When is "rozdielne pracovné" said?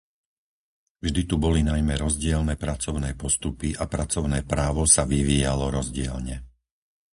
2.03-3.11